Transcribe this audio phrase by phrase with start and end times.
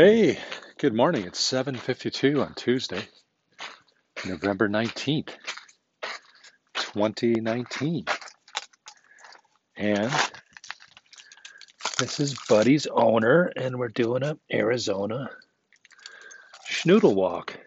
[0.00, 0.38] Hey,
[0.76, 1.24] good morning.
[1.24, 3.02] It's 7:52 on Tuesday,
[4.24, 5.30] November 19th,
[6.74, 8.04] 2019.
[9.76, 10.12] And
[11.98, 15.30] this is Buddy's owner and we're doing a Arizona
[16.70, 17.58] schnoodle walk.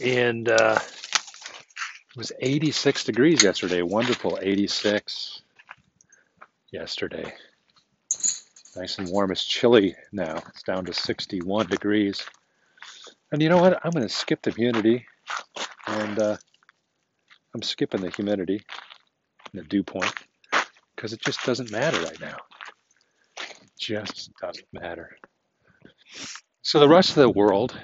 [0.00, 3.82] And uh, it was 86 degrees yesterday.
[3.82, 5.42] Wonderful 86
[6.70, 7.34] yesterday.
[8.76, 9.30] Nice and warm.
[9.30, 10.42] It's chilly now.
[10.48, 12.22] It's down to 61 degrees.
[13.32, 13.80] And you know what?
[13.82, 15.06] I'm going to skip the humidity,
[15.86, 16.36] and uh,
[17.54, 18.60] I'm skipping the humidity,
[19.52, 20.12] and the dew point,
[20.94, 22.36] because it just doesn't matter right now.
[23.40, 25.16] It just doesn't matter.
[26.60, 27.74] So the rest of the world,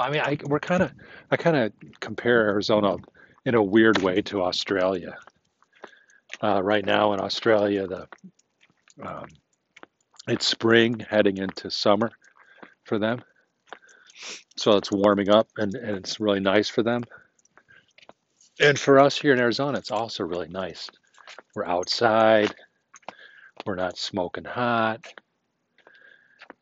[0.00, 0.90] I mean, I, we're kind of,
[1.30, 2.96] I kind of compare Arizona
[3.44, 5.16] in a weird way to Australia.
[6.42, 8.08] Uh, right now in Australia, the
[9.04, 9.26] um,
[10.28, 12.10] it's spring heading into summer
[12.84, 13.22] for them.
[14.56, 17.04] So it's warming up and, and it's really nice for them.
[18.60, 20.90] And for us here in Arizona, it's also really nice.
[21.54, 22.54] We're outside,
[23.64, 25.00] we're not smoking hot.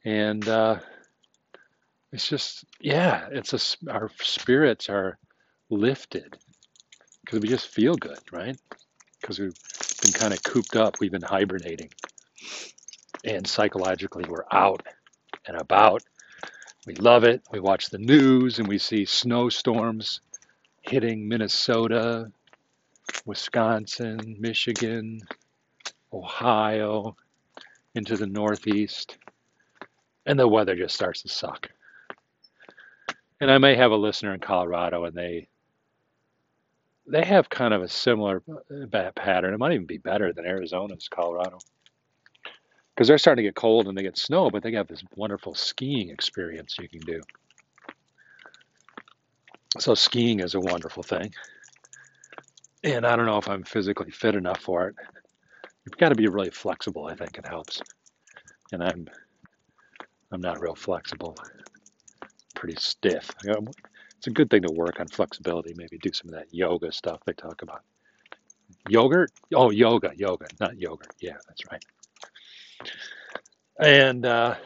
[0.04, 0.76] And uh,
[2.12, 5.18] it's just, yeah, it's a, our spirits are
[5.70, 6.38] lifted
[7.24, 8.56] because we just feel good, right?
[9.20, 9.54] Because we've
[10.02, 11.90] been kind of cooped up, we've been hibernating
[13.24, 14.82] and psychologically we're out
[15.46, 16.02] and about.
[16.86, 17.42] We love it.
[17.52, 20.20] We watch the news and we see snowstorms
[20.80, 22.32] hitting Minnesota,
[23.24, 25.20] Wisconsin, Michigan,
[26.12, 27.16] Ohio,
[27.94, 29.18] into the Northeast,
[30.24, 31.68] and the weather just starts to suck.
[33.40, 35.48] And I may have a listener in Colorado, and they
[37.06, 38.42] they have kind of a similar
[38.92, 39.54] uh, pattern.
[39.54, 41.58] It might even be better than Arizona's Colorado
[42.98, 45.54] because they're starting to get cold and they get snow, but they have this wonderful
[45.54, 47.22] skiing experience you can do.
[49.78, 51.32] So skiing is a wonderful thing.
[52.82, 54.96] And I don't know if I'm physically fit enough for it.
[55.84, 57.80] You've got to be really flexible, I think it helps.
[58.72, 59.06] And I'm
[60.32, 61.36] I'm not real flexible.
[62.56, 63.30] Pretty stiff.
[63.44, 67.20] It's a good thing to work on flexibility, maybe do some of that yoga stuff
[67.24, 67.82] they talk about.
[68.88, 69.30] Yogurt?
[69.54, 71.14] Oh, yoga, yoga, not yogurt.
[71.20, 71.84] Yeah, that's right.
[73.78, 74.56] And uh,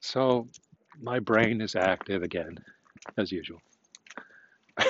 [0.00, 0.48] so
[1.00, 2.58] my brain is active again,
[3.16, 3.60] as usual.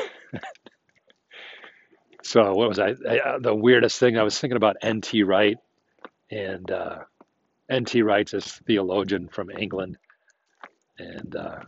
[2.23, 3.19] so what was I, I?
[3.19, 5.23] Uh, the weirdest thing I was thinking about N.T.
[5.23, 5.59] Wright,
[6.31, 7.01] and uh,
[7.71, 8.03] N.T.
[8.03, 9.99] Wright's this theologian from England,
[10.99, 11.61] and uh,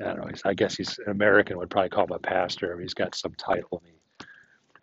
[0.00, 0.30] I don't know.
[0.44, 2.78] I guess he's an American would probably call him a pastor.
[2.80, 4.26] He's got some title, and he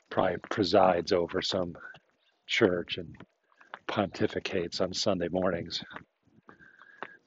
[0.09, 1.75] probably presides over some
[2.47, 3.15] church and
[3.87, 5.83] pontificates on Sunday mornings.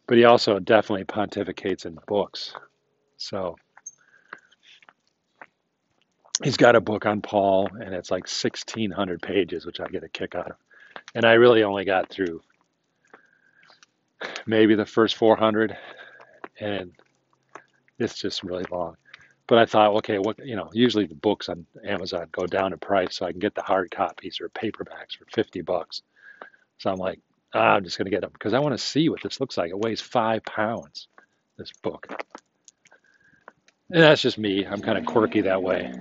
[0.07, 2.55] But he also definitely pontificates in books.
[3.17, 3.57] So
[6.43, 10.09] he's got a book on Paul, and it's like 1,600 pages, which I get a
[10.09, 10.57] kick out of.
[11.15, 12.43] And I really only got through
[14.47, 15.77] maybe the first 400,
[16.61, 16.93] and
[17.99, 18.97] it's just really long.
[19.47, 22.79] But I thought, okay, what you know, usually the books on Amazon go down in
[22.79, 26.03] price, so I can get the hard copies or paperbacks for 50 bucks.
[26.79, 27.21] So I'm like,
[27.55, 29.71] ah, I'm just to get them because I want to see what this looks like.
[29.71, 31.07] It weighs five pounds,
[31.57, 32.25] this book.
[33.91, 34.67] And that's just me.
[34.67, 35.93] I'm kind of quirky that way.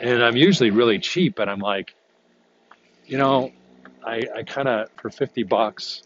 [0.00, 1.94] And I'm usually really cheap, but I'm like,
[3.04, 3.52] you know,
[4.06, 6.02] I, I kind of, for 50 bucks,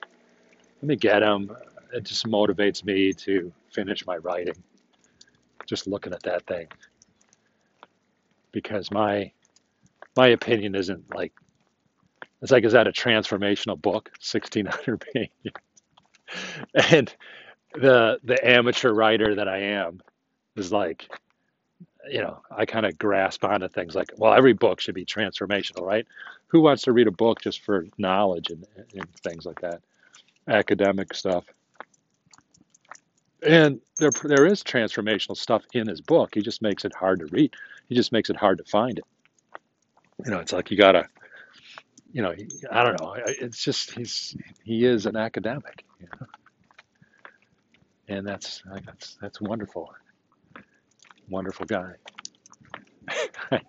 [0.83, 1.57] let me get them.
[1.93, 4.57] It just motivates me to finish my writing
[5.75, 6.69] just looking at that thing.
[8.53, 9.33] Because my
[10.17, 11.33] my opinion isn't like
[12.43, 14.11] it's like is that a transformational book?
[14.21, 15.31] 1600 pages.
[16.91, 17.15] And
[17.75, 20.01] the the amateur writer that i am
[20.55, 21.09] is like
[22.09, 25.83] you know i kind of grasp onto things like well every book should be transformational
[25.83, 26.07] right?
[26.49, 28.65] Who wants to read a book just for knowledge and,
[28.95, 29.81] and things like that?
[30.47, 31.45] Academic stuff
[33.45, 36.35] and there, there is transformational stuff in his book.
[36.35, 37.55] He just makes it hard to read.
[37.89, 39.05] He just makes it hard to find it.
[40.25, 41.09] You know, it's like you gotta,
[42.13, 42.35] you know,
[42.71, 43.15] I don't know.
[43.27, 46.27] It's just he's he is an academic, you know?
[48.09, 49.93] and that's that's that's wonderful,
[51.29, 51.95] wonderful guy.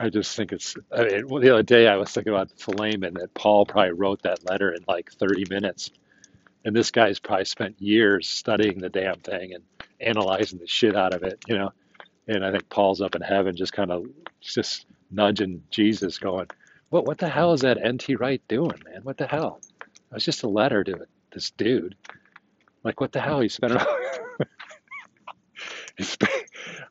[0.00, 0.76] I just think it's.
[0.96, 4.48] I mean, the other day I was thinking about Philemon that Paul probably wrote that
[4.48, 5.90] letter in like 30 minutes
[6.64, 9.64] and this guy's probably spent years studying the damn thing and
[10.00, 11.72] analyzing the shit out of it, you know.
[12.26, 14.04] And I think Paul's up in heaven just kind of
[14.40, 16.46] just nudging Jesus, going,
[16.90, 19.02] What what the hell is that NT Wright doing, man?
[19.02, 19.60] What the hell?
[19.80, 21.94] It was just a letter to this dude.
[22.84, 23.40] Like, what the hell?
[23.40, 23.74] He spent.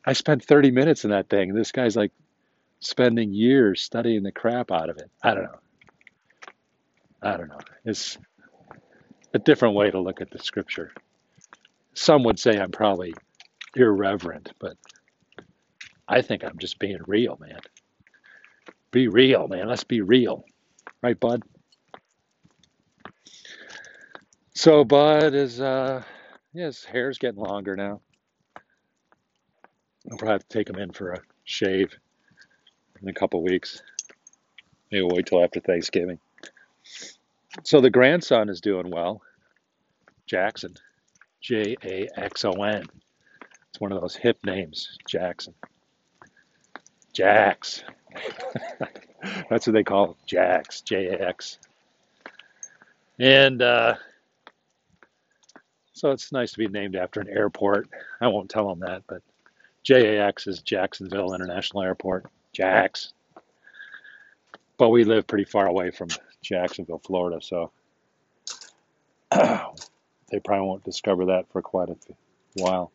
[0.04, 1.54] I spent 30 minutes in that thing.
[1.54, 2.12] This guy's like
[2.80, 5.10] spending years studying the crap out of it.
[5.22, 5.58] I don't know.
[7.22, 7.58] I don't know.
[7.84, 8.18] It's
[9.34, 10.92] a different way to look at the scripture.
[11.94, 13.14] Some would say I'm probably
[13.76, 14.76] irreverent, but
[16.08, 17.58] I think I'm just being real, man.
[18.90, 19.68] Be real, man.
[19.68, 20.44] Let's be real.
[21.02, 21.42] Right, Bud?
[24.54, 26.02] So Bud is uh
[26.52, 28.00] yeah, his hair's getting longer now.
[30.10, 31.96] I'll probably have to take him in for a shave
[33.02, 33.82] in a couple weeks.
[34.90, 36.18] Maybe we'll wait till after Thanksgiving.
[37.64, 39.22] So the grandson is doing well.
[40.30, 40.76] Jaxon.
[41.40, 42.84] J A X O N.
[43.70, 45.54] It's one of those hip names, Jaxon.
[47.12, 47.84] Jax.
[49.50, 51.58] That's what they call Jax, J A X.
[53.18, 53.94] And uh,
[55.92, 57.88] so it's nice to be named after an airport.
[58.20, 59.22] I won't tell them that, but
[59.82, 62.26] JAX is Jacksonville International Airport.
[62.52, 63.12] Jax.
[64.76, 66.08] But we live pretty far away from
[66.48, 67.70] Jacksonville, Florida, so
[69.30, 71.96] they probably won't discover that for quite a
[72.54, 72.90] while.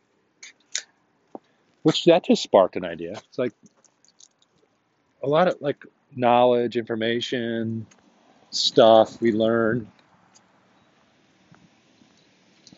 [1.82, 3.12] Which that just sparked an idea.
[3.12, 3.52] It's like
[5.22, 5.84] a lot of like
[6.16, 7.86] knowledge, information,
[8.50, 9.86] stuff we learn.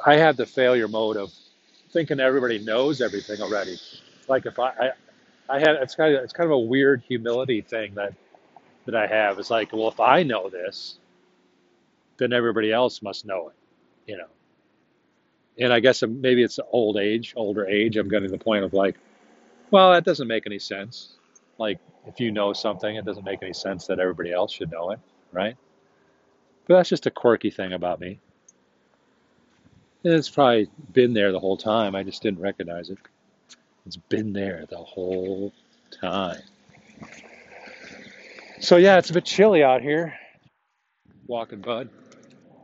[0.04, 1.32] I have the failure mode of
[1.90, 3.78] thinking everybody knows everything already.
[4.28, 4.90] Like if I, I,
[5.48, 8.12] I had it's kind of it's kind of a weird humility thing that
[8.86, 9.38] that I have.
[9.38, 10.98] is like, well, if I know this,
[12.16, 13.54] then everybody else must know it,
[14.10, 14.28] you know.
[15.58, 17.96] And I guess uh, maybe it's old age, older age.
[17.96, 18.96] I'm getting to the point of like,
[19.70, 21.14] well, that doesn't make any sense.
[21.58, 24.90] Like, if you know something, it doesn't make any sense that everybody else should know
[24.90, 25.00] it,
[25.32, 25.56] right?
[26.66, 28.18] But that's just a quirky thing about me.
[30.04, 31.96] And it's probably been there the whole time.
[31.96, 32.98] I just didn't recognize it.
[33.86, 35.52] It's been there the whole
[36.00, 36.42] time.
[38.60, 40.14] So yeah, it's a bit chilly out here.
[41.26, 41.90] Walking bud.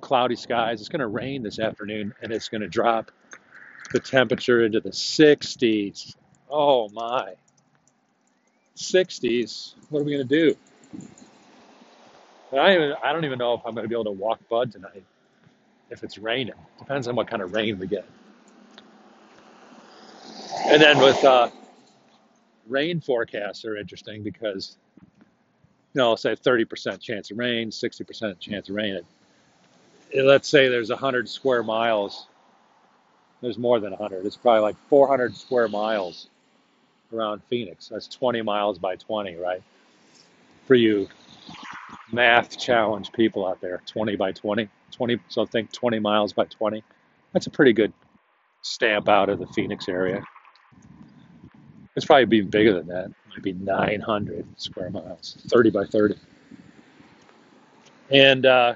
[0.00, 0.80] Cloudy skies.
[0.80, 3.10] It's going to rain this afternoon and it's going to drop
[3.92, 6.16] the temperature into the 60s.
[6.50, 7.34] Oh my.
[8.76, 9.74] 60s.
[9.90, 10.56] What are we going to do?
[12.52, 14.72] I, even, I don't even know if I'm going to be able to walk Bud
[14.72, 15.04] tonight
[15.90, 16.54] if it's raining.
[16.78, 18.06] Depends on what kind of rain we get.
[20.66, 21.50] And then with uh,
[22.68, 24.76] rain forecasts are interesting because,
[25.94, 29.00] you know, say 30% chance of rain, 60% chance of rain.
[30.14, 32.26] Let's say there's 100 square miles.
[33.40, 34.24] There's more than 100.
[34.24, 36.28] It's probably like 400 square miles
[37.12, 37.88] around Phoenix.
[37.88, 39.62] That's 20 miles by 20, right?
[40.66, 41.08] For you
[42.10, 44.68] math challenge people out there, 20 by 20.
[44.92, 46.82] 20, so think 20 miles by 20.
[47.32, 47.92] That's a pretty good
[48.62, 50.22] stamp out of the Phoenix area.
[51.94, 53.06] It's probably be bigger than that.
[53.06, 56.14] It might be 900 square miles, 30 by 30.
[58.10, 58.74] And uh,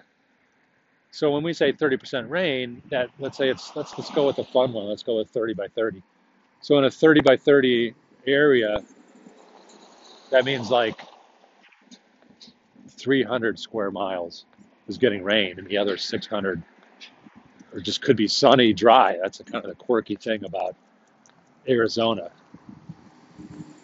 [1.11, 4.45] so when we say 30% rain, that let's say it's let's let's go with a
[4.45, 4.87] fun one.
[4.87, 6.03] Let's go with 30 by 30.
[6.61, 7.95] So in a 30 by 30
[8.27, 8.83] area,
[10.31, 11.01] that means like
[12.89, 14.45] 300 square miles
[14.89, 16.63] is getting rain, and the other 600
[17.73, 19.19] or just could be sunny, dry.
[19.21, 20.77] That's kind of the quirky thing about
[21.69, 22.31] Arizona.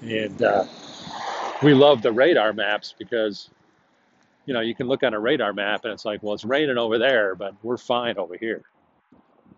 [0.03, 0.65] And uh,
[1.63, 3.51] we love the radar maps because
[4.47, 6.79] you know you can look on a radar map and it's like, well, it's raining
[6.79, 8.63] over there, but we're fine over here.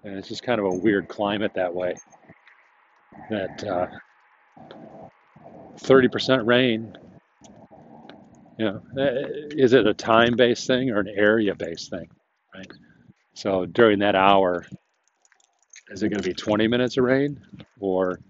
[0.04, 1.94] And it's just kind of a weird climate that way.
[3.30, 3.86] That uh,
[5.78, 6.96] 30% rain
[8.58, 12.08] you know, uh, is it a time-based thing or an area-based thing,
[12.54, 12.70] right?
[13.34, 14.64] So during that hour,
[15.90, 17.40] is it going to be 20 minutes of rain,
[17.80, 18.20] or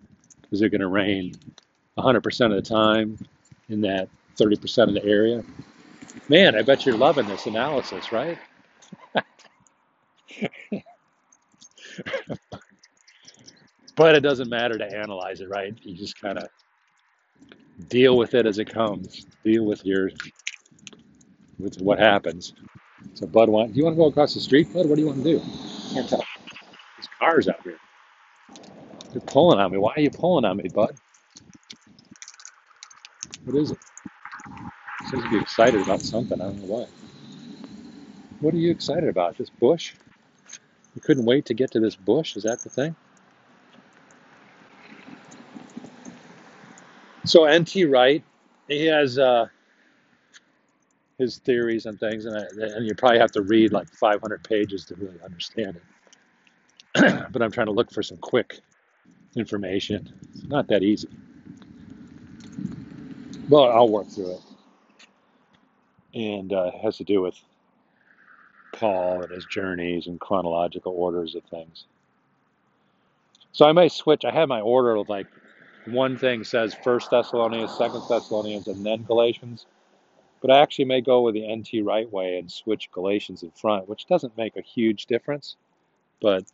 [0.50, 1.34] is it going to rain
[1.98, 3.18] 100% of the time
[3.68, 5.44] in that 30% of the area?
[6.28, 8.38] Man, I bet you're loving this analysis, right?
[13.96, 15.74] but it doesn't matter to analyze it, right?
[15.82, 16.48] You just kind of
[17.88, 19.26] deal with it as it comes.
[19.44, 20.10] Deal with your
[21.58, 22.54] with what happens.
[23.14, 24.86] So Bud want do you want to go across the street, Bud?
[24.88, 25.42] What do you want to do?
[25.92, 26.24] Can't tell.
[26.96, 27.78] There's cars out here.
[29.12, 29.78] You're pulling on me.
[29.78, 30.96] Why are you pulling on me, Bud?
[33.44, 33.78] What is it?
[35.10, 36.40] Seems to be excited about something.
[36.40, 36.88] I don't know what.
[38.40, 39.36] What are you excited about?
[39.36, 39.94] This bush?
[40.94, 42.36] You couldn't wait to get to this bush?
[42.36, 42.94] Is that the thing?
[47.26, 48.22] So NT Wright,
[48.68, 49.46] he has uh,
[51.18, 52.44] his theories and things, and, I,
[52.76, 55.82] and you probably have to read like 500 pages to really understand it.
[57.32, 58.60] but I'm trying to look for some quick
[59.36, 60.12] information.
[60.34, 61.08] It's not that easy.
[63.48, 64.42] Well, I'll work through it,
[66.14, 67.36] and uh, it has to do with
[68.72, 71.84] Paul and his journeys and chronological orders of things.
[73.52, 74.24] So I may switch.
[74.24, 75.26] I have my order of like
[75.86, 79.66] one thing says First Thessalonians, Second Thessalonians, and then Galatians.
[80.40, 83.88] But I actually may go with the NT Wright way and switch Galatians in front,
[83.88, 85.56] which doesn't make a huge difference.
[86.20, 86.44] But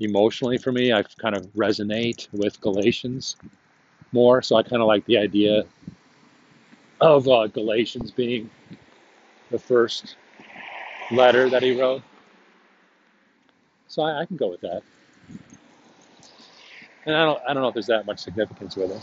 [0.00, 3.36] emotionally for me, I kind of resonate with Galatians
[4.12, 4.42] more.
[4.42, 5.64] So I kind of like the idea
[7.02, 8.50] of uh, Galatians being
[9.50, 10.16] the first
[11.10, 12.02] letter that he wrote.
[13.88, 14.82] So I, I can go with that.
[17.06, 19.02] And I don't, I don't know if there's that much significance with it.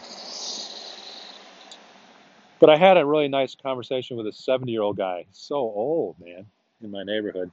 [2.60, 6.18] But I had a really nice conversation with a 70 year old guy, so old,
[6.20, 6.46] man,
[6.84, 7.51] in my neighborhood,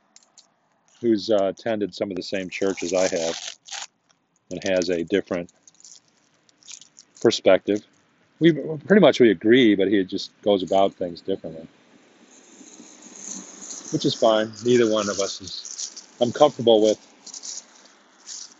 [1.00, 3.56] who's uh, attended some of the same churches I have
[4.50, 5.50] and has a different
[7.20, 7.84] perspective.
[8.38, 11.66] We pretty much we agree, but he just goes about things differently,
[13.92, 14.52] which is fine.
[14.64, 16.06] Neither one of us is.
[16.20, 16.98] I'm comfortable with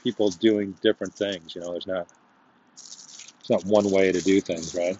[0.03, 1.55] people doing different things.
[1.55, 2.07] You know, there's not
[3.41, 4.99] it's not one way to do things, right?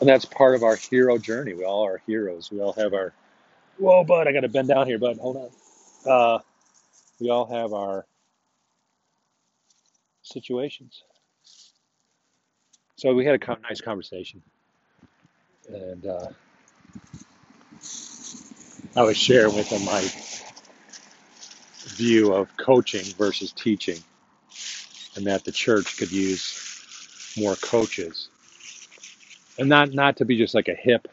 [0.00, 1.54] And that's part of our hero journey.
[1.54, 2.50] We all are heroes.
[2.50, 3.12] We all have our
[3.78, 4.28] whoa, bud.
[4.28, 5.18] I got to bend down here, bud.
[5.18, 5.36] Hold
[6.06, 6.10] on.
[6.10, 6.38] Uh,
[7.20, 8.06] we all have our
[10.34, 11.04] situations.
[12.96, 14.42] So we had a nice conversation,
[15.68, 16.28] and uh,
[18.96, 20.02] I was sharing with him my
[21.96, 23.98] view of coaching versus teaching,
[25.16, 28.28] and that the church could use more coaches,
[29.58, 31.08] and not not to be just like a hip.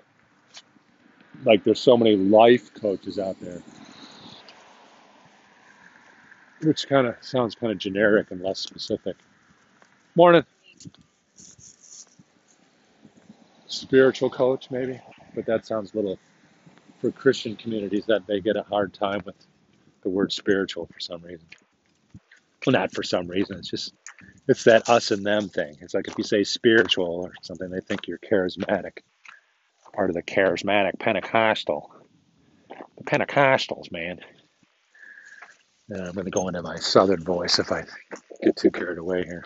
[1.44, 3.62] Like there's so many life coaches out there,
[6.64, 9.16] which kind of sounds kind of generic and less specific.
[10.16, 10.44] Morning,
[13.68, 15.00] spiritual coach maybe,
[15.34, 16.20] but that sounds a little
[17.00, 19.36] for Christian communities that they get a hard time with
[20.04, 21.46] the word spiritual for some reason.
[22.66, 23.58] Well, not for some reason.
[23.58, 23.94] It's just
[24.48, 25.78] it's that us and them thing.
[25.82, 29.00] It's like if you say spiritual or something, they think you're charismatic,
[29.94, 31.92] part of the charismatic Pentecostal.
[32.98, 34.20] The Pentecostals, man.
[35.92, 37.84] And I'm going to go into my southern voice if I
[38.42, 39.44] get too carried away here.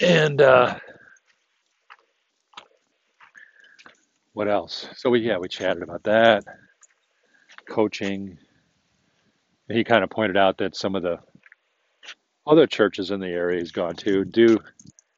[0.00, 0.76] And uh,
[4.32, 4.88] what else?
[4.96, 6.42] So we yeah we chatted about that,
[7.68, 8.38] coaching.
[9.68, 11.20] He kind of pointed out that some of the
[12.44, 14.58] other churches in the area he's gone to do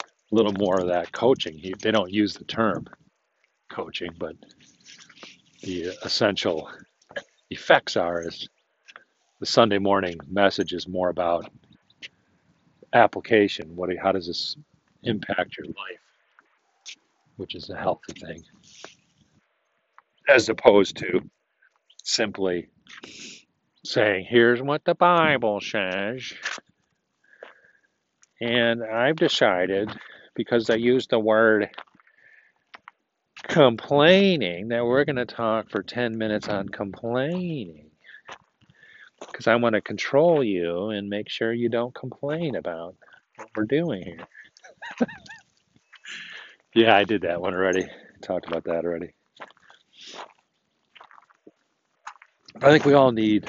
[0.00, 1.56] a little more of that coaching.
[1.56, 2.86] He, they don't use the term
[3.70, 4.36] coaching, but
[5.62, 6.70] the essential
[7.48, 8.46] effects are is
[9.40, 11.48] the Sunday morning message is more about
[12.92, 13.76] application.
[13.76, 14.56] What how does this
[15.04, 16.96] impact your life,
[17.36, 18.42] which is a healthy thing,
[20.28, 21.20] as opposed to
[22.02, 22.68] simply
[23.84, 26.32] saying, "Here's what the Bible says,"
[28.40, 29.90] and I've decided
[30.34, 31.70] because I used the word
[33.44, 37.87] complaining that we're going to talk for 10 minutes on complaining
[39.20, 42.96] because I want to control you and make sure you don't complain about
[43.36, 44.26] what we're doing here.
[46.74, 47.88] Yeah, I did that one already.
[48.22, 49.12] Talked about that already.
[52.62, 53.48] I think we all need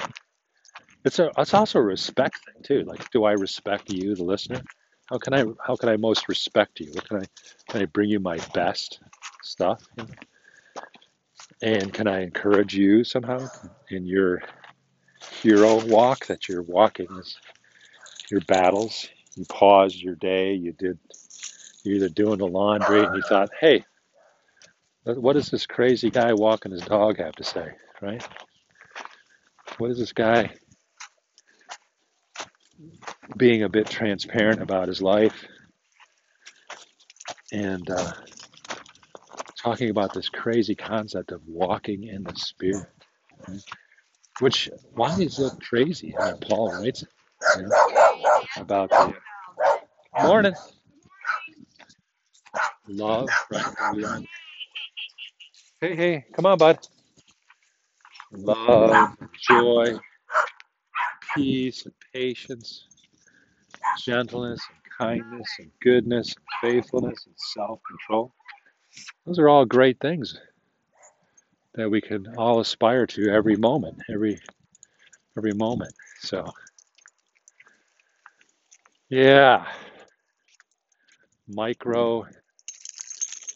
[1.04, 2.84] it's a it's also a respect thing too.
[2.84, 4.62] Like, do I respect you, the listener?
[5.06, 6.92] How can I how can I most respect you?
[6.92, 7.24] What can I
[7.68, 9.00] can I bring you my best
[9.42, 9.82] stuff?
[11.62, 13.46] And can I encourage you somehow
[13.90, 14.42] in your
[15.42, 17.36] hero walk that you're walking is
[18.30, 19.08] your battles.
[19.36, 20.98] You paused your day, you did
[21.82, 23.84] you're either doing the laundry and you thought, hey,
[25.04, 27.68] what does this crazy guy walking his dog have to say,
[28.02, 28.26] right?
[29.78, 30.54] What is this guy
[33.36, 35.46] being a bit transparent about his life
[37.52, 38.12] and uh,
[39.56, 42.86] talking about this crazy concept of walking in the spirit,
[43.48, 43.62] right?
[44.40, 46.14] Which why is it crazy?
[46.48, 47.08] Paul writes it
[47.56, 49.14] you know, about the
[50.22, 50.54] morning
[52.88, 54.24] love, right?
[55.80, 56.78] Hey, hey, come on, bud.
[58.32, 59.10] Love,
[59.48, 59.94] joy,
[61.34, 62.86] peace, and patience,
[64.04, 68.34] gentleness, and kindness, and goodness, and faithfulness, and self control.
[69.26, 70.38] Those are all great things
[71.74, 74.38] that we can all aspire to every moment, every
[75.36, 75.92] every moment.
[76.20, 76.52] So
[79.08, 79.66] yeah,
[81.48, 82.26] micro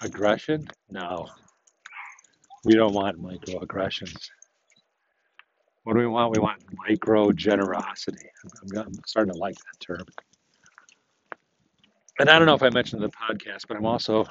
[0.01, 0.69] aggression?
[0.91, 1.29] No,
[2.65, 4.31] we don't want microaggressions.
[5.85, 6.33] What do we want?
[6.33, 8.27] We want micro generosity.
[8.45, 10.07] I'm, I'm starting to like that term.
[12.19, 14.25] And I don't know if I mentioned the podcast, but I'm also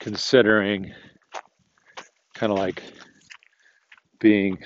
[0.00, 0.92] considering
[2.36, 2.82] kind of like
[4.20, 4.58] being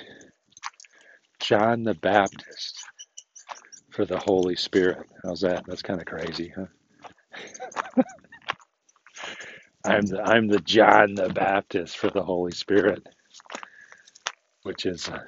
[1.40, 2.78] John the Baptist
[3.92, 5.06] for the Holy Spirit.
[5.24, 5.64] How's that?
[5.66, 6.66] That's kind of crazy, huh?
[9.84, 13.06] I'm the I'm the John the Baptist for the Holy Spirit,
[14.64, 15.20] which is uh,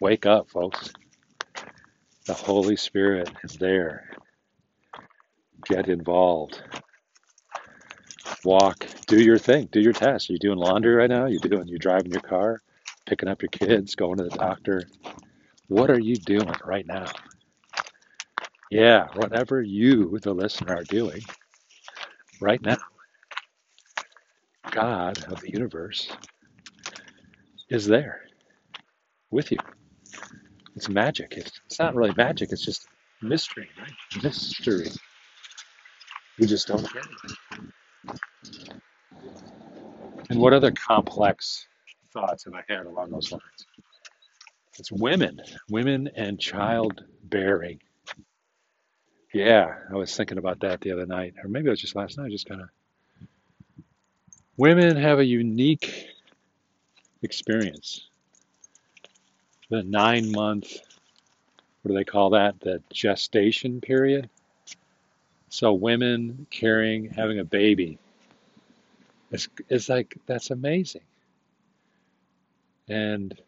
[0.00, 0.92] wake up, folks.
[2.26, 4.10] The Holy Spirit is there.
[5.68, 6.62] Get involved.
[8.44, 8.86] Walk.
[9.06, 9.68] Do your thing.
[9.72, 10.28] Do your task.
[10.28, 11.26] Are you doing laundry right now?
[11.26, 11.66] You're doing?
[11.66, 12.60] you're driving your car?
[13.06, 13.94] Picking up your kids?
[13.94, 14.82] Going to the doctor?
[15.68, 17.06] What are you doing right now?
[18.70, 21.22] Yeah, whatever you, the listener, are doing
[22.40, 22.76] right now,
[24.70, 26.10] God of the universe
[27.70, 28.22] is there
[29.30, 29.58] with you.
[30.76, 31.34] It's magic.
[31.36, 32.86] It's, it's not really magic, it's just
[33.22, 34.22] mystery, right?
[34.22, 34.90] Mystery.
[36.38, 37.60] We just don't get it.
[40.30, 41.66] And what other complex
[42.12, 43.66] thoughts have I had along those lines?
[44.78, 47.80] It's women, women and childbearing.
[49.32, 52.18] Yeah, I was thinking about that the other night, or maybe it was just last
[52.18, 52.68] night, just kind of.
[54.56, 56.08] Women have a unique
[57.22, 58.08] experience.
[59.70, 60.72] The nine month,
[61.82, 62.60] what do they call that?
[62.60, 64.30] The gestation period.
[65.54, 68.00] So, women carrying, having a baby,
[69.30, 71.04] it's, it's like, that's amazing.
[72.88, 73.40] And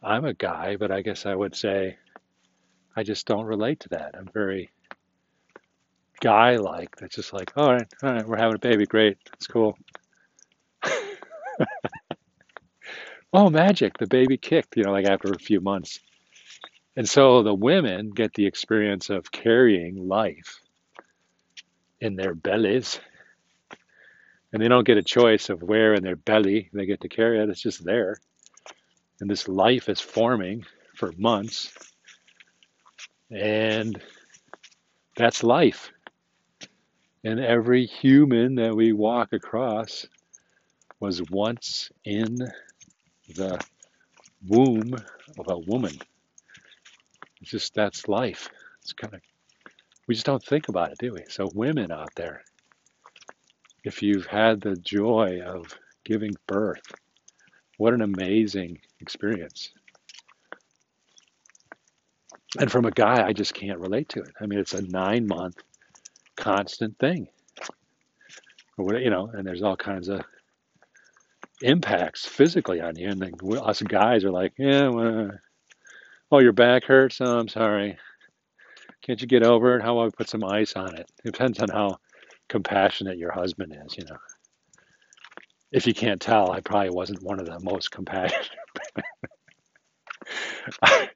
[0.00, 1.96] I'm a guy, but I guess I would say
[2.94, 4.14] I just don't relate to that.
[4.16, 4.70] I'm very
[6.20, 6.94] guy like.
[6.94, 9.76] That's just like, all right, all right, we're having a baby, great, that's cool.
[13.32, 15.98] oh, magic, the baby kicked, you know, like after a few months.
[16.96, 20.60] And so the women get the experience of carrying life
[22.00, 23.00] in their bellies.
[24.52, 27.40] And they don't get a choice of where in their belly they get to carry
[27.40, 28.16] it, it's just there.
[29.20, 31.72] And this life is forming for months.
[33.30, 34.02] And
[35.16, 35.90] that's life.
[37.24, 40.06] And every human that we walk across
[41.00, 42.36] was once in
[43.28, 43.64] the
[44.46, 44.94] womb
[45.38, 45.98] of a woman.
[47.42, 48.48] It's just that's life.
[48.82, 49.20] It's kind of
[50.06, 51.24] we just don't think about it, do we?
[51.28, 52.42] So women out there,
[53.84, 55.66] if you've had the joy of
[56.04, 56.82] giving birth,
[57.78, 59.70] what an amazing experience.
[62.58, 64.34] And from a guy, I just can't relate to it.
[64.40, 65.56] I mean, it's a nine month
[66.36, 67.28] constant thing.
[68.78, 70.22] Or you know, and there's all kinds of
[71.60, 73.08] impacts physically on you.
[73.08, 75.30] And then us guys are like, yeah, well,
[76.32, 77.20] oh, your back hurts.
[77.20, 77.98] Oh, I'm sorry.
[79.02, 79.82] Can't you get over it?
[79.82, 81.10] How about we put some ice on it?
[81.24, 81.98] It depends on how
[82.48, 84.16] compassionate your husband is, you know.
[85.70, 88.48] If you can't tell, I probably wasn't one of the most compassionate.
[90.82, 91.08] I,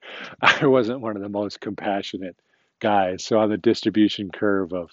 [0.43, 2.37] I wasn't one of the most compassionate
[2.81, 3.25] guys.
[3.25, 4.91] So on the distribution curve of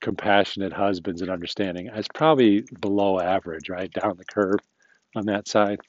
[0.00, 4.60] compassionate husbands and understanding, I was probably below average, right down the curve
[5.16, 5.80] on that side.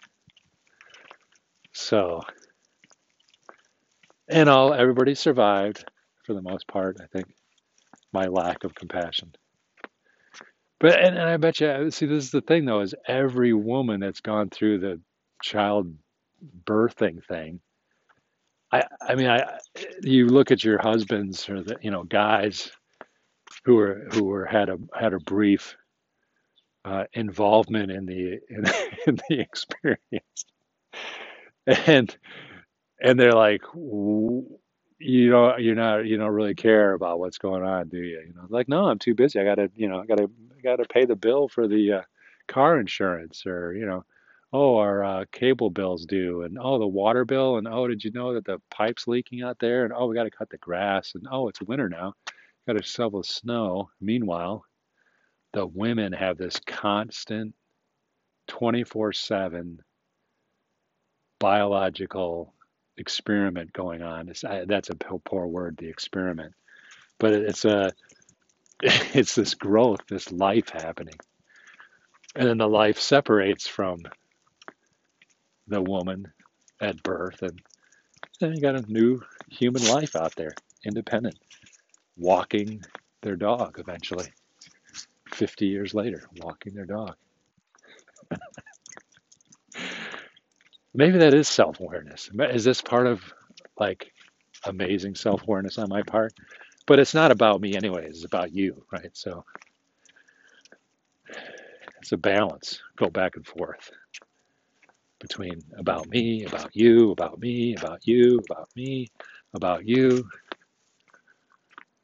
[1.73, 2.21] So,
[4.31, 5.85] and all everybody survived
[6.23, 6.97] for the most part.
[7.01, 7.27] I think
[8.13, 9.33] my lack of compassion.
[10.79, 13.99] But and, and I bet you see this is the thing though is every woman
[13.99, 14.99] that's gone through the
[15.43, 15.93] child
[16.65, 17.59] birthing thing.
[18.71, 19.59] I I mean I
[20.01, 22.71] you look at your husbands or the you know guys
[23.65, 25.75] who are who were had a had a brief
[26.83, 28.65] uh, involvement in the in,
[29.07, 30.45] in the experience
[31.67, 32.17] and
[33.01, 37.89] and they're like you know you're not you don't really care about what's going on
[37.89, 38.21] do you?
[38.27, 39.39] You know like no i'm too busy.
[39.39, 42.01] I gotta you know i gotta I gotta pay the bill for the uh,
[42.47, 44.05] car insurance or you know
[44.53, 48.11] oh our uh, cable bills due and oh the water bill and oh did you
[48.11, 51.25] know that the pipe's leaking out there and oh we gotta cut the grass and
[51.31, 52.13] oh it's winter now.
[52.67, 53.89] Gotta shovel snow.
[53.99, 54.63] Meanwhile
[55.53, 57.55] the women have this constant
[58.47, 59.79] 24 7
[61.39, 62.53] biological
[63.01, 64.29] experiment going on.
[64.29, 66.55] It's, I, that's a poor word, the experiment,
[67.19, 67.93] but it's a
[68.83, 71.15] it's this growth, this life happening
[72.35, 73.99] And then the life separates from
[75.67, 76.31] the woman
[76.81, 77.61] at birth, and
[78.39, 80.53] then you got a new human life out there,
[80.85, 81.37] independent,
[82.17, 82.83] walking
[83.21, 84.27] their dog eventually,
[85.33, 87.15] 50 years later, walking their dog.
[90.93, 92.29] Maybe that is self awareness.
[92.33, 93.21] Is this part of
[93.79, 94.11] like
[94.65, 96.33] amazing self awareness on my part?
[96.85, 98.17] But it's not about me, anyways.
[98.17, 99.11] It's about you, right?
[99.13, 99.45] So
[102.01, 103.91] it's a balance, go back and forth
[105.19, 109.07] between about me, about you, about me, about you, about me,
[109.53, 110.27] about you.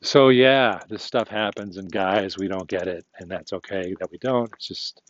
[0.04, 4.12] So yeah, this stuff happens, and guys, we don't get it, and that's okay that
[4.12, 4.52] we don't.
[4.54, 5.02] It's just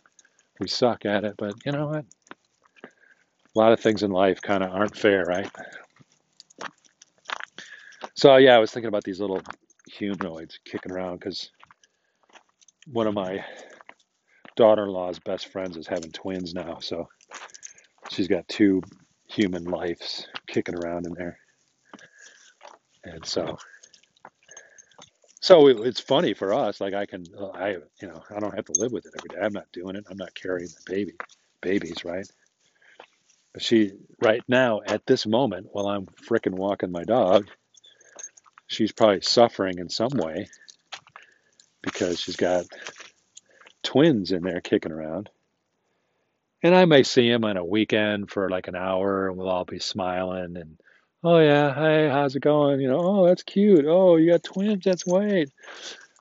[0.58, 1.34] we suck at it.
[1.36, 2.04] But you know what?
[3.58, 5.50] A lot of things in life kind of aren't fair, right?
[8.14, 9.40] So yeah, I was thinking about these little
[9.90, 11.50] humanoids kicking around because
[12.86, 13.44] one of my
[14.54, 17.08] daughter-in-law's best friends is having twins now, so
[18.12, 18.80] she's got two
[19.26, 21.36] human lives kicking around in there,
[23.02, 23.58] and so
[25.40, 26.80] so it, it's funny for us.
[26.80, 29.44] Like I can, I you know, I don't have to live with it every day.
[29.44, 30.04] I'm not doing it.
[30.08, 31.14] I'm not carrying the baby,
[31.60, 32.28] babies, right?
[33.56, 37.48] She, right now, at this moment, while I'm fricking walking my dog,
[38.66, 40.48] she's probably suffering in some way
[41.82, 42.66] because she's got
[43.82, 45.30] twins in there kicking around.
[46.62, 49.64] And I may see him on a weekend for like an hour and we'll all
[49.64, 50.76] be smiling and,
[51.24, 52.80] oh yeah, hey, how's it going?
[52.80, 53.86] You know, oh, that's cute.
[53.86, 54.84] Oh, you got twins.
[54.84, 55.50] That's great.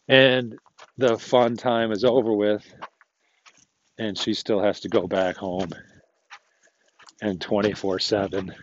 [0.07, 0.57] And
[0.97, 2.65] the fun time is over with
[3.97, 5.69] and she still has to go back home
[7.21, 8.53] and 24 7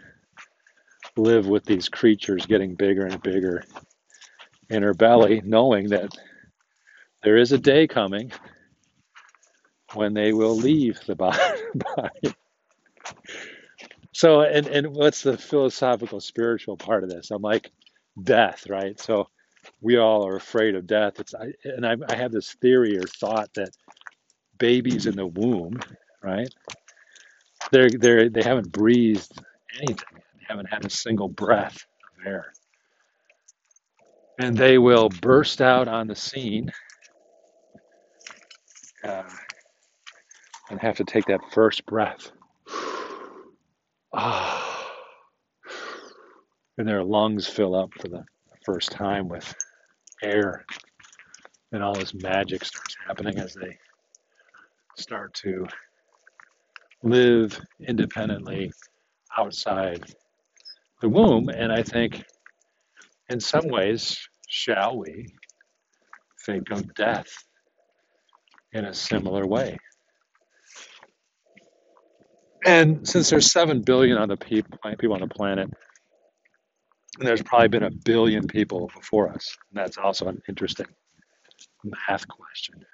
[1.17, 3.62] live with these creatures getting bigger and bigger
[4.71, 6.17] in her belly, knowing that
[7.23, 8.33] there is a day coming
[9.93, 12.35] when they will leave the body.
[14.12, 17.31] so, and, and what's the philosophical, spiritual part of this?
[17.31, 17.71] I'm like,
[18.21, 18.99] death, right?
[18.99, 19.29] So,
[19.81, 21.21] we all are afraid of death.
[21.21, 23.71] It's, I, and I, I have this theory or thought that
[24.59, 25.81] babies in the womb,
[26.23, 26.53] right?
[27.75, 29.33] They're, they're, they haven't breathed
[29.81, 30.07] anything.
[30.13, 32.53] They haven't had a single breath of air.
[34.39, 36.71] And they will burst out on the scene
[39.03, 39.25] uh,
[40.71, 42.31] and have to take that first breath.
[44.13, 44.89] Ah.
[46.79, 48.25] and their lungs fill up for the
[48.65, 49.53] first time with
[50.23, 50.65] air.
[51.73, 53.77] And all this magic starts happening as they
[54.97, 55.67] start to
[57.05, 58.73] live independently
[59.37, 60.03] outside
[61.01, 61.49] the womb.
[61.51, 62.25] And I think,
[63.29, 65.27] in some ways, shall we
[66.47, 67.29] think of death
[68.73, 69.77] in a similar way?
[72.67, 75.69] And since there's seven billion on the people, people on the planet,
[77.19, 79.57] and there's probably been a billion people before us.
[79.71, 80.87] And that's also an interesting
[81.85, 82.85] math question.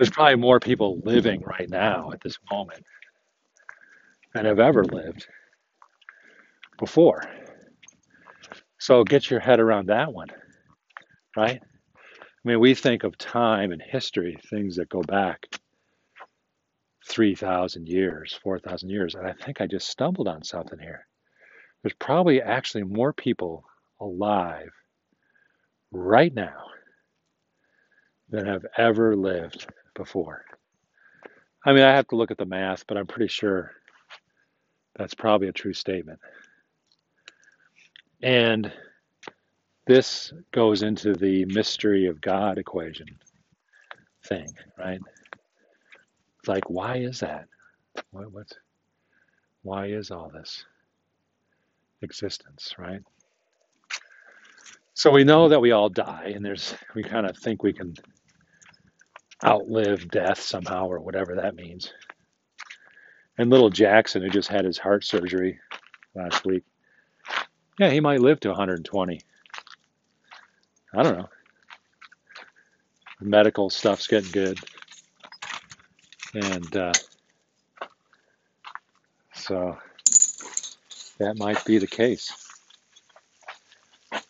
[0.00, 2.82] There's probably more people living right now at this moment
[4.32, 5.26] than have ever lived
[6.78, 7.22] before.
[8.78, 10.28] So get your head around that one,
[11.36, 11.60] right?
[11.62, 15.44] I mean, we think of time and history, things that go back
[17.06, 21.06] 3,000 years, 4,000 years, and I think I just stumbled on something here.
[21.82, 23.66] There's probably actually more people
[24.00, 24.70] alive
[25.92, 26.62] right now
[28.30, 30.44] than have ever lived before.
[31.64, 33.72] I mean, I have to look at the math, but I'm pretty sure
[34.96, 36.18] that's probably a true statement.
[38.22, 38.72] And
[39.86, 43.08] this goes into the mystery of God equation
[44.26, 44.48] thing,
[44.78, 45.00] right?
[46.38, 47.46] It's like, why is that?
[48.10, 48.54] What, what's,
[49.62, 50.64] why is all this
[52.02, 53.00] existence, right?
[54.94, 57.94] So we know that we all die, and there's we kind of think we can
[59.44, 61.92] outlive death somehow, or whatever that means.
[63.38, 65.58] And little Jaxon, who just had his heart surgery
[66.14, 66.64] last week,
[67.78, 69.20] yeah, he might live to 120.
[70.92, 71.28] I don't know.
[73.20, 74.58] Medical stuff's getting good.
[76.34, 76.92] And uh,
[79.34, 79.78] so
[81.18, 82.32] that might be the case.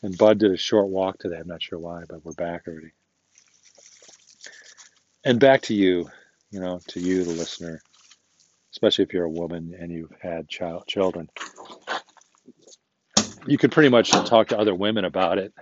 [0.03, 1.39] And Bud did a short walk today.
[1.39, 2.93] I'm not sure why, but we're back already.
[5.25, 6.09] And back to you,
[6.51, 7.83] you know, to you, the listener,
[8.73, 11.29] especially if you're a woman and you've had child children
[13.47, 15.53] you could pretty much talk to other women about it,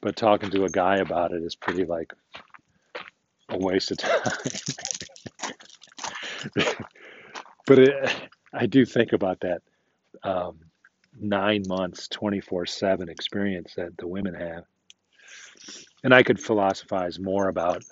[0.00, 2.12] but talking to a guy about it is pretty like
[3.48, 4.32] a waste of time.
[7.66, 8.14] but it,
[8.52, 9.62] I do think about that
[10.22, 10.58] um,
[11.18, 14.64] nine months, 24 7 experience that the women have.
[16.04, 17.82] And I could philosophize more about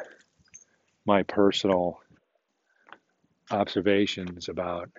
[1.06, 2.00] my personal
[3.50, 4.90] observations about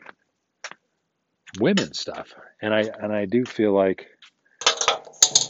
[1.59, 2.33] women stuff.
[2.61, 4.07] And I and I do feel like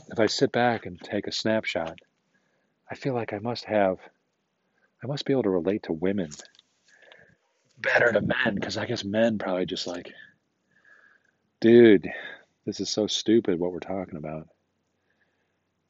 [0.10, 2.00] if I sit back and take a snapshot,
[2.90, 4.00] I feel like I must have
[5.04, 6.32] I must be able to relate to women
[7.78, 10.12] better to men because I guess men probably just like,
[11.60, 12.10] dude,
[12.66, 14.48] this is so stupid what we're talking about.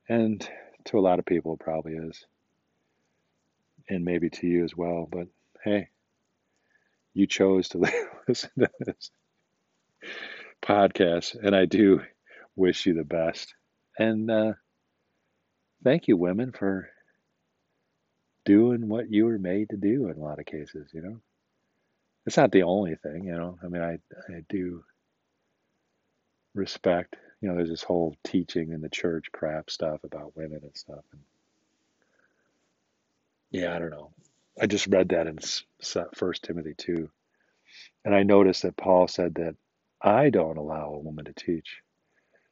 [0.09, 0.47] And
[0.85, 2.25] to a lot of people, it probably is.
[3.89, 5.07] And maybe to you as well.
[5.09, 5.27] But
[5.63, 5.89] hey,
[7.13, 7.79] you chose to
[8.27, 9.11] listen to this
[10.61, 12.01] podcast, and I do
[12.55, 13.53] wish you the best.
[13.97, 14.53] And uh,
[15.83, 16.89] thank you, women, for
[18.45, 21.19] doing what you were made to do in a lot of cases, you know.
[22.25, 23.57] It's not the only thing, you know.
[23.63, 24.83] I mean, I, I do
[26.53, 30.75] respect, you know, there's this whole teaching in the church crap stuff about women and
[30.75, 31.03] stuff.
[31.11, 31.21] And
[33.51, 34.11] yeah, I don't know.
[34.59, 35.37] I just read that in
[36.15, 37.09] First Timothy 2.
[38.05, 39.55] And I noticed that Paul said that
[40.01, 41.81] I don't allow a woman to teach.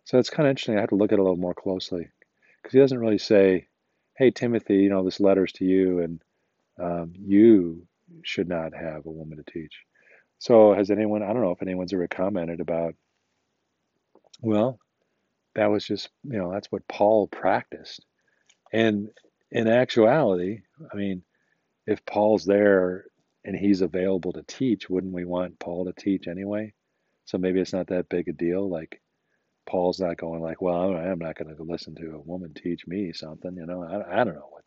[0.03, 0.77] So it's kind of interesting.
[0.77, 2.09] I have to look at it a little more closely
[2.61, 3.67] because he doesn't really say,
[4.17, 6.21] "Hey Timothy, you know this letter's to you, and
[6.79, 7.87] um, you
[8.23, 9.73] should not have a woman to teach."
[10.37, 11.23] So has anyone?
[11.23, 12.93] I don't know if anyone's ever commented about.
[14.41, 14.79] Well,
[15.55, 18.05] that was just you know that's what Paul practiced,
[18.71, 19.09] and
[19.51, 21.23] in actuality, I mean,
[21.87, 23.05] if Paul's there
[23.43, 26.73] and he's available to teach, wouldn't we want Paul to teach anyway?
[27.25, 28.69] So maybe it's not that big a deal.
[28.69, 29.01] Like
[29.65, 33.13] Paul's not going like, well, I'm not going to listen to a woman teach me
[33.13, 33.55] something.
[33.55, 34.63] You know, I, I don't know what,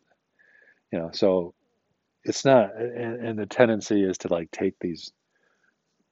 [0.91, 1.09] you know.
[1.13, 1.53] So
[2.23, 5.11] it's not, and, and the tendency is to like take these,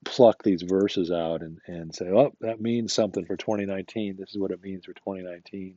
[0.06, 4.16] pluck these verses out and and say, oh, that means something for 2019.
[4.18, 5.76] This is what it means for 2019.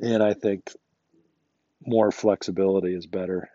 [0.00, 0.70] And I think
[1.84, 3.48] more flexibility is better.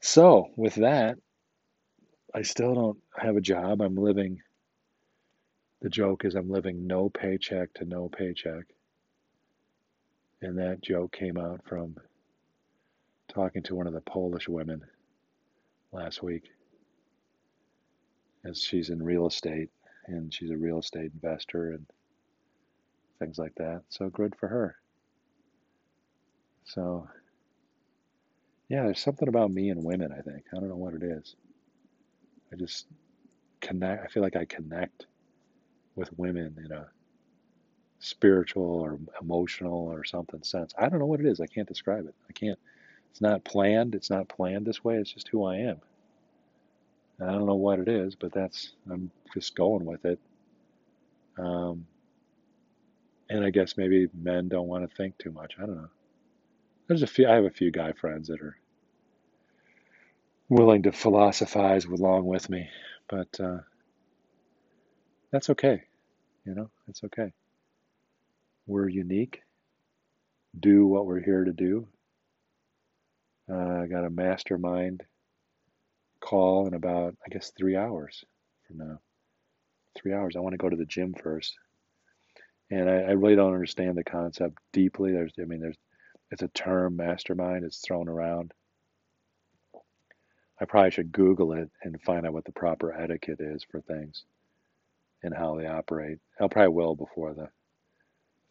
[0.00, 1.18] So with that,
[2.34, 3.80] I still don't have a job.
[3.80, 4.40] I'm living,
[5.80, 8.64] the joke is I'm living no paycheck to no paycheck.
[10.42, 11.96] And that joke came out from
[13.28, 14.82] talking to one of the Polish women
[15.92, 16.44] last week.
[18.44, 19.70] As she's in real estate
[20.06, 21.86] and she's a real estate investor and
[23.18, 23.82] things like that.
[23.88, 24.76] So good for her.
[26.64, 27.08] So,
[28.68, 30.44] yeah, there's something about me and women, I think.
[30.52, 31.36] I don't know what it is.
[32.52, 32.86] I just
[33.60, 34.04] connect.
[34.04, 35.06] I feel like I connect
[35.94, 36.86] with women in a
[37.98, 40.74] spiritual or emotional or something sense.
[40.78, 41.40] I don't know what it is.
[41.40, 42.14] I can't describe it.
[42.28, 42.58] I can't.
[43.10, 43.94] It's not planned.
[43.94, 44.96] It's not planned this way.
[44.96, 45.80] It's just who I am.
[47.20, 50.18] I don't know what it is, but that's I'm just going with it.
[51.38, 51.86] Um,
[53.28, 55.54] and I guess maybe men don't want to think too much.
[55.58, 55.88] I don't know.
[56.88, 57.28] There's a few.
[57.28, 58.56] I have a few guy friends that are
[60.48, 62.68] willing to philosophize along with me,
[63.08, 63.58] but uh,
[65.32, 65.82] that's okay.
[66.44, 67.32] You know, it's okay.
[68.66, 69.42] We're unique.
[70.58, 71.88] Do what we're here to do.
[73.50, 75.04] Uh, I got a mastermind
[76.20, 78.24] call in about, I guess, three hours
[78.66, 79.00] from now.
[79.96, 80.36] Three hours.
[80.36, 81.56] I want to go to the gym first,
[82.70, 85.12] and I, I really don't understand the concept deeply.
[85.12, 85.76] There's, I mean, there's,
[86.30, 87.64] it's a term, mastermind.
[87.64, 88.52] It's thrown around
[90.60, 94.24] I probably should Google it and find out what the proper etiquette is for things
[95.22, 96.18] and how they operate.
[96.40, 97.48] I'll probably will before the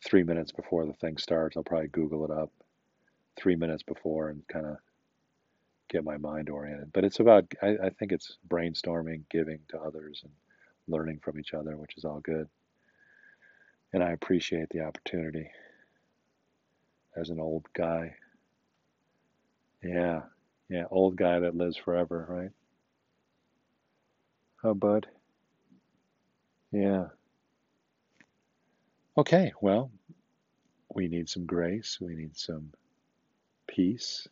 [0.06, 1.58] three minutes before the thing starts.
[1.58, 2.52] I'll probably Google it up
[3.38, 4.78] three minutes before and kind of
[5.90, 6.92] get my mind oriented.
[6.94, 10.34] But it's about, I, I think it's brainstorming, giving to others, and
[10.88, 12.48] learning from each other, which is all good.
[13.96, 15.50] And I appreciate the opportunity
[17.16, 18.14] as an old guy.
[19.82, 20.24] Yeah,
[20.68, 22.50] yeah, old guy that lives forever, right?
[24.66, 25.08] Oh, bud.
[26.74, 27.06] Yeah.
[29.18, 29.90] Okay, well,
[30.94, 31.98] we need some grace.
[32.02, 32.74] We need some
[33.66, 34.28] peace.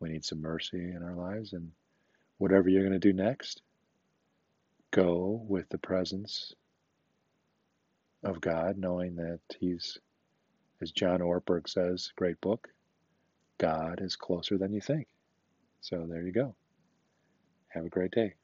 [0.00, 1.54] We need some mercy in our lives.
[1.54, 1.70] And
[2.36, 3.62] whatever you're going to do next,
[4.90, 6.52] go with the presence
[8.24, 9.98] of God, knowing that He's,
[10.82, 12.68] as John Ortberg says, great book,
[13.58, 15.08] God is closer than you think.
[15.80, 16.54] So there you go.
[17.68, 18.34] Have a great day.